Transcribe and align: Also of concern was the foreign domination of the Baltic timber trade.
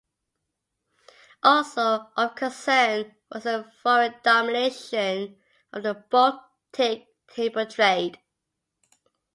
Also 1.43 2.09
of 2.17 2.33
concern 2.33 3.13
was 3.31 3.43
the 3.43 3.71
foreign 3.83 4.15
domination 4.23 5.39
of 5.71 5.83
the 5.83 5.93
Baltic 5.93 7.07
timber 7.27 7.65
trade. 7.65 8.17